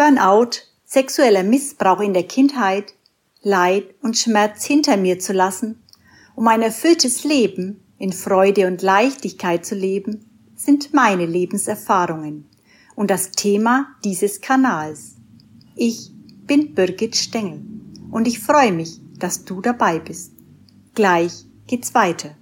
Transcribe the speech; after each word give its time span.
Burnout, 0.00 0.62
sexueller 0.86 1.42
Missbrauch 1.42 2.00
in 2.00 2.14
der 2.14 2.22
Kindheit, 2.22 2.94
Leid 3.42 3.94
und 4.00 4.16
Schmerz 4.16 4.64
hinter 4.64 4.96
mir 4.96 5.18
zu 5.18 5.34
lassen, 5.34 5.82
um 6.34 6.48
ein 6.48 6.62
erfülltes 6.62 7.22
Leben 7.24 7.84
in 7.98 8.14
Freude 8.14 8.66
und 8.66 8.80
Leichtigkeit 8.80 9.66
zu 9.66 9.74
leben, 9.74 10.24
sind 10.56 10.94
meine 10.94 11.26
Lebenserfahrungen 11.26 12.48
und 12.96 13.10
das 13.10 13.32
Thema 13.32 13.88
dieses 14.02 14.40
Kanals. 14.40 15.16
Ich 15.76 16.10
bin 16.46 16.74
Birgit 16.74 17.14
Stengel 17.14 17.60
und 18.10 18.26
ich 18.26 18.40
freue 18.40 18.72
mich, 18.72 19.02
dass 19.18 19.44
du 19.44 19.60
dabei 19.60 19.98
bist. 19.98 20.32
Gleich 20.94 21.44
geht's 21.66 21.92
weiter. 21.94 22.38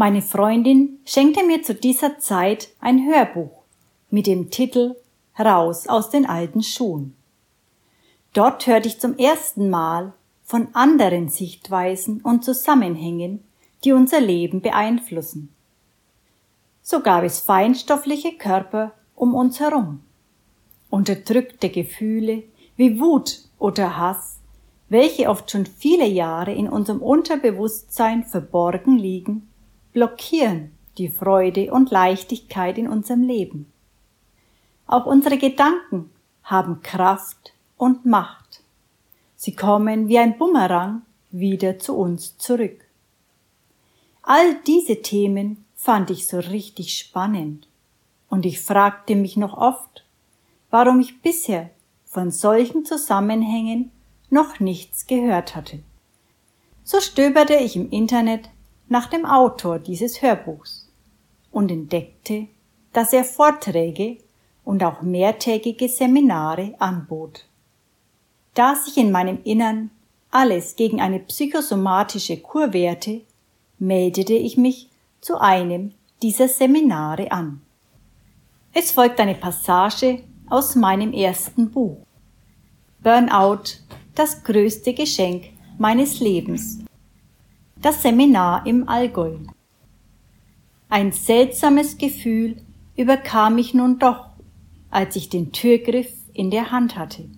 Meine 0.00 0.22
Freundin 0.22 0.98
schenkte 1.04 1.44
mir 1.44 1.62
zu 1.62 1.74
dieser 1.74 2.18
Zeit 2.18 2.70
ein 2.80 3.06
Hörbuch 3.06 3.50
mit 4.08 4.26
dem 4.26 4.48
Titel 4.48 4.96
Raus 5.38 5.88
aus 5.88 6.08
den 6.08 6.24
alten 6.24 6.62
Schuhen. 6.62 7.14
Dort 8.32 8.66
hörte 8.66 8.88
ich 8.88 8.98
zum 8.98 9.18
ersten 9.18 9.68
Mal 9.68 10.14
von 10.42 10.68
anderen 10.72 11.28
Sichtweisen 11.28 12.22
und 12.22 12.46
Zusammenhängen, 12.46 13.44
die 13.84 13.92
unser 13.92 14.22
Leben 14.22 14.62
beeinflussen. 14.62 15.50
So 16.80 17.00
gab 17.00 17.22
es 17.22 17.40
feinstoffliche 17.40 18.38
Körper 18.38 18.92
um 19.14 19.34
uns 19.34 19.60
herum, 19.60 20.00
unterdrückte 20.88 21.68
Gefühle 21.68 22.44
wie 22.74 22.98
Wut 22.98 23.40
oder 23.58 23.98
Hass, 23.98 24.38
welche 24.88 25.28
oft 25.28 25.50
schon 25.50 25.66
viele 25.66 26.06
Jahre 26.06 26.54
in 26.54 26.70
unserem 26.70 27.02
Unterbewusstsein 27.02 28.24
verborgen 28.24 28.96
liegen 28.96 29.49
blockieren 30.00 30.72
die 30.96 31.10
Freude 31.10 31.70
und 31.74 31.90
Leichtigkeit 31.90 32.78
in 32.78 32.88
unserem 32.88 33.22
Leben. 33.22 33.70
Auch 34.86 35.04
unsere 35.04 35.36
Gedanken 35.36 36.10
haben 36.42 36.80
Kraft 36.80 37.52
und 37.76 38.06
Macht. 38.06 38.62
Sie 39.36 39.54
kommen 39.54 40.08
wie 40.08 40.18
ein 40.18 40.38
Bumerang 40.38 41.02
wieder 41.30 41.78
zu 41.78 41.98
uns 41.98 42.38
zurück. 42.38 42.82
All 44.22 44.54
diese 44.66 45.02
Themen 45.02 45.66
fand 45.76 46.08
ich 46.08 46.26
so 46.26 46.38
richtig 46.38 46.96
spannend 46.96 47.68
und 48.30 48.46
ich 48.46 48.58
fragte 48.58 49.14
mich 49.16 49.36
noch 49.36 49.52
oft, 49.52 50.06
warum 50.70 51.00
ich 51.00 51.20
bisher 51.20 51.68
von 52.06 52.30
solchen 52.30 52.86
Zusammenhängen 52.86 53.92
noch 54.30 54.60
nichts 54.60 55.06
gehört 55.06 55.54
hatte. 55.54 55.80
So 56.84 57.02
stöberte 57.02 57.56
ich 57.56 57.76
im 57.76 57.90
Internet 57.90 58.48
nach 58.90 59.06
dem 59.06 59.24
Autor 59.24 59.78
dieses 59.78 60.20
Hörbuchs 60.20 60.88
und 61.52 61.70
entdeckte, 61.70 62.48
dass 62.92 63.12
er 63.12 63.24
Vorträge 63.24 64.18
und 64.64 64.82
auch 64.82 65.00
mehrtägige 65.00 65.88
Seminare 65.88 66.74
anbot. 66.80 67.46
Da 68.54 68.74
sich 68.74 68.96
in 68.98 69.12
meinem 69.12 69.38
Innern 69.44 69.90
alles 70.32 70.74
gegen 70.74 71.00
eine 71.00 71.20
psychosomatische 71.20 72.38
Kur 72.38 72.72
wehrte, 72.72 73.20
meldete 73.78 74.34
ich 74.34 74.56
mich 74.56 74.88
zu 75.20 75.40
einem 75.40 75.92
dieser 76.20 76.48
Seminare 76.48 77.30
an. 77.30 77.62
Es 78.72 78.90
folgt 78.90 79.20
eine 79.20 79.36
Passage 79.36 80.24
aus 80.48 80.74
meinem 80.74 81.12
ersten 81.12 81.70
Buch. 81.70 81.98
Burnout, 83.04 83.78
das 84.16 84.42
größte 84.42 84.94
Geschenk 84.94 85.50
meines 85.78 86.18
Lebens 86.18 86.80
das 87.80 88.02
Seminar 88.02 88.66
im 88.66 88.88
Allgäu. 88.88 89.38
Ein 90.90 91.12
seltsames 91.12 91.96
Gefühl 91.96 92.62
überkam 92.96 93.54
mich 93.54 93.72
nun 93.72 93.98
doch, 93.98 94.26
als 94.90 95.16
ich 95.16 95.28
den 95.28 95.52
Türgriff 95.52 96.12
in 96.34 96.50
der 96.50 96.70
Hand 96.70 96.96
hatte. 96.96 97.28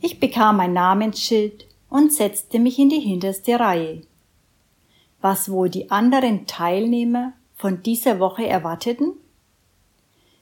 Ich 0.00 0.18
bekam 0.18 0.58
ein 0.58 0.72
Namensschild 0.72 1.66
und 1.88 2.12
setzte 2.12 2.58
mich 2.58 2.78
in 2.78 2.88
die 2.88 3.00
hinterste 3.00 3.60
Reihe. 3.60 4.02
Was 5.20 5.50
wohl 5.50 5.68
die 5.68 5.90
anderen 5.90 6.46
Teilnehmer 6.46 7.34
von 7.54 7.82
dieser 7.82 8.18
Woche 8.18 8.46
erwarteten? 8.46 9.12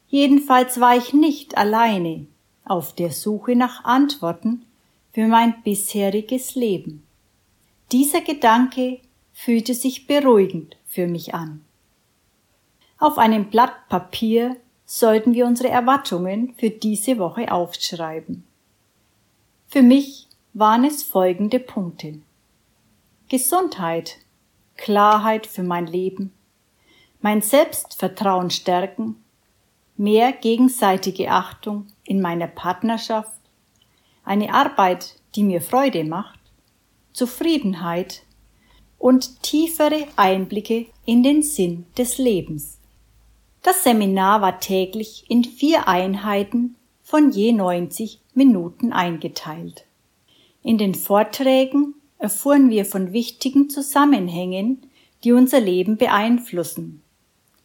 Jedenfalls 0.06 0.80
war 0.80 0.96
ich 0.96 1.12
nicht 1.12 1.58
alleine 1.58 2.26
auf 2.64 2.94
der 2.94 3.10
Suche 3.10 3.56
nach 3.56 3.84
Antworten 3.84 4.64
für 5.12 5.26
mein 5.26 5.62
bisheriges 5.62 6.54
Leben. 6.54 7.07
Dieser 7.92 8.20
Gedanke 8.20 9.00
fühlte 9.32 9.72
sich 9.72 10.06
beruhigend 10.06 10.76
für 10.86 11.06
mich 11.06 11.34
an. 11.34 11.64
Auf 12.98 13.16
einem 13.16 13.46
Blatt 13.50 13.88
Papier 13.88 14.56
sollten 14.84 15.32
wir 15.32 15.46
unsere 15.46 15.70
Erwartungen 15.70 16.54
für 16.58 16.70
diese 16.70 17.18
Woche 17.18 17.50
aufschreiben. 17.50 18.44
Für 19.68 19.82
mich 19.82 20.28
waren 20.52 20.84
es 20.84 21.02
folgende 21.02 21.60
Punkte. 21.60 22.20
Gesundheit, 23.28 24.16
Klarheit 24.76 25.46
für 25.46 25.62
mein 25.62 25.86
Leben, 25.86 26.32
mein 27.20 27.42
Selbstvertrauen 27.42 28.50
stärken, 28.50 29.22
mehr 29.96 30.32
gegenseitige 30.32 31.30
Achtung 31.30 31.86
in 32.04 32.20
meiner 32.20 32.46
Partnerschaft, 32.48 33.40
eine 34.24 34.52
Arbeit, 34.52 35.20
die 35.34 35.42
mir 35.42 35.60
Freude 35.60 36.04
macht, 36.04 36.37
Zufriedenheit 37.12 38.22
und 38.98 39.42
tiefere 39.42 40.06
Einblicke 40.16 40.86
in 41.04 41.22
den 41.22 41.42
Sinn 41.42 41.86
des 41.96 42.18
Lebens. 42.18 42.78
Das 43.62 43.84
Seminar 43.84 44.40
war 44.40 44.60
täglich 44.60 45.24
in 45.28 45.44
vier 45.44 45.88
Einheiten 45.88 46.76
von 47.02 47.30
je 47.30 47.52
90 47.52 48.20
Minuten 48.34 48.92
eingeteilt. 48.92 49.84
In 50.62 50.78
den 50.78 50.94
Vorträgen 50.94 51.94
erfuhren 52.18 52.70
wir 52.70 52.84
von 52.84 53.12
wichtigen 53.12 53.70
Zusammenhängen, 53.70 54.82
die 55.24 55.32
unser 55.32 55.60
Leben 55.60 55.96
beeinflussen 55.96 57.02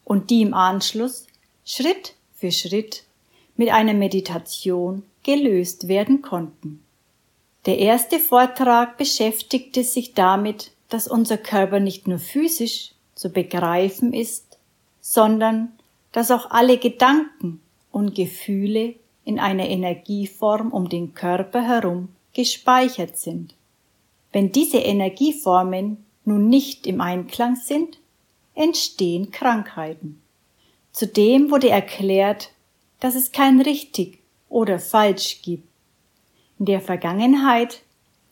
und 0.04 0.30
die 0.30 0.42
im 0.42 0.54
Anschluss 0.54 1.26
Schritt 1.64 2.14
für 2.34 2.52
Schritt 2.52 3.04
mit 3.56 3.70
einer 3.70 3.94
Meditation 3.94 5.04
gelöst 5.22 5.88
werden 5.88 6.22
konnten. 6.22 6.83
Der 7.66 7.78
erste 7.78 8.18
Vortrag 8.18 8.98
beschäftigte 8.98 9.84
sich 9.84 10.12
damit, 10.12 10.72
dass 10.88 11.08
unser 11.08 11.38
Körper 11.38 11.80
nicht 11.80 12.06
nur 12.06 12.18
physisch 12.18 12.92
zu 13.14 13.30
begreifen 13.30 14.12
ist, 14.12 14.58
sondern 15.00 15.72
dass 16.12 16.30
auch 16.30 16.50
alle 16.50 16.78
Gedanken 16.78 17.60
und 17.90 18.14
Gefühle 18.14 18.94
in 19.24 19.38
einer 19.38 19.68
Energieform 19.68 20.72
um 20.72 20.88
den 20.88 21.14
Körper 21.14 21.62
herum 21.62 22.08
gespeichert 22.34 23.18
sind. 23.18 23.54
Wenn 24.32 24.52
diese 24.52 24.78
Energieformen 24.78 26.04
nun 26.24 26.48
nicht 26.48 26.86
im 26.86 27.00
Einklang 27.00 27.56
sind, 27.56 27.98
entstehen 28.54 29.30
Krankheiten. 29.30 30.20
Zudem 30.92 31.50
wurde 31.50 31.70
erklärt, 31.70 32.50
dass 33.00 33.14
es 33.14 33.32
kein 33.32 33.60
richtig 33.60 34.18
oder 34.48 34.78
falsch 34.78 35.42
gibt, 35.42 35.68
in 36.58 36.66
der 36.66 36.80
Vergangenheit 36.80 37.82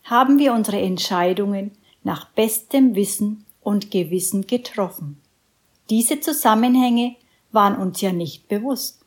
haben 0.05 0.39
wir 0.39 0.53
unsere 0.53 0.81
Entscheidungen 0.81 1.73
nach 2.05 2.29
bestem 2.31 2.95
Wissen 2.95 3.45
und 3.63 3.91
Gewissen 3.91 4.47
getroffen. 4.47 5.21
Diese 5.91 6.21
Zusammenhänge 6.21 7.17
waren 7.53 7.77
uns 7.77 8.01
ja 8.01 8.13
nicht 8.13 8.49
bewusst. 8.49 9.01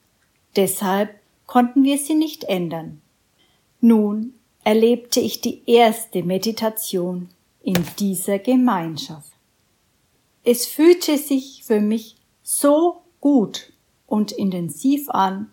Deshalb 0.56 1.19
konnten 1.45 1.84
wir 1.84 1.98
sie 1.98 2.16
nicht 2.16 2.44
ändern. 2.45 3.01
Nun 3.81 4.34
erlebte 4.63 5.19
ich 5.19 5.42
die 5.42 5.62
erste 5.66 6.24
Meditation 6.24 7.30
in 7.63 7.86
dieser 8.00 8.40
Gemeinschaft. 8.40 9.31
Es 10.44 10.68
fühlte 10.68 11.18
sich 11.18 11.63
für 11.63 11.81
mich 11.81 12.16
so 12.44 13.01
gut 13.19 13.74
und 14.06 14.31
intensiv 14.31 15.10
an, 15.10 15.50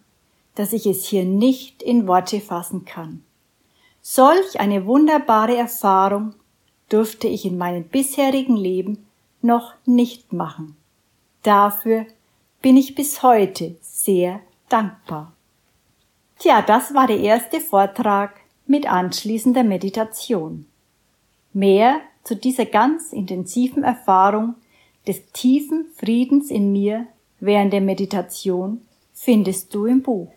dass 0.54 0.72
ich 0.72 0.86
es 0.86 1.06
hier 1.06 1.24
nicht 1.24 1.82
in 1.82 2.06
Worte 2.06 2.40
fassen 2.40 2.84
kann. 2.84 3.24
Solch 4.04 4.58
eine 4.58 4.84
wunderbare 4.84 5.56
Erfahrung 5.56 6.34
durfte 6.88 7.28
ich 7.28 7.44
in 7.44 7.56
meinem 7.56 7.84
bisherigen 7.84 8.56
Leben 8.56 9.06
noch 9.40 9.74
nicht 9.86 10.32
machen. 10.32 10.76
Dafür 11.44 12.06
bin 12.60 12.76
ich 12.76 12.96
bis 12.96 13.22
heute 13.22 13.76
sehr 13.80 14.40
dankbar. 14.68 15.32
Tja, 16.40 16.62
das 16.62 16.94
war 16.94 17.06
der 17.06 17.20
erste 17.20 17.60
Vortrag 17.60 18.40
mit 18.66 18.90
anschließender 18.90 19.62
Meditation. 19.62 20.66
Mehr 21.52 22.00
zu 22.24 22.34
dieser 22.34 22.66
ganz 22.66 23.12
intensiven 23.12 23.84
Erfahrung 23.84 24.56
des 25.06 25.24
tiefen 25.32 25.86
Friedens 25.94 26.50
in 26.50 26.72
mir 26.72 27.06
während 27.38 27.72
der 27.72 27.80
Meditation 27.80 28.82
findest 29.12 29.72
du 29.72 29.86
im 29.86 30.02
Buch. 30.02 30.32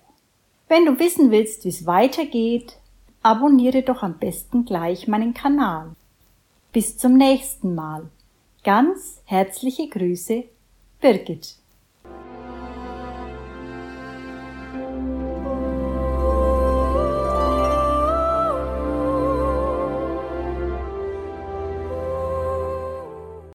Wenn 0.68 0.86
du 0.86 1.00
wissen 1.00 1.32
willst, 1.32 1.66
wie 1.66 1.70
es 1.70 1.86
weitergeht, 1.88 2.78
abonniere 3.26 3.82
doch 3.82 4.04
am 4.04 4.20
besten 4.20 4.66
gleich 4.66 5.08
meinen 5.08 5.34
Kanal. 5.34 5.96
Bis 6.72 6.96
zum 6.96 7.18
nächsten 7.18 7.74
Mal. 7.74 8.12
Ganz 8.64 9.20
herzliche 9.26 9.90
Grüße, 9.90 10.44
Birgit. 11.02 11.56